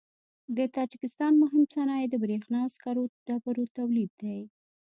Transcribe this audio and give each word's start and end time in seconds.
د 0.57 0.59
تاجکستان 0.77 1.33
مهم 1.43 1.63
صنایع 1.73 2.07
د 2.09 2.15
برېښنا 2.23 2.59
او 2.65 2.69
سکرو 2.75 3.03
ډبرو 3.27 3.63
تولید 3.77 4.11
دی. 4.21 4.39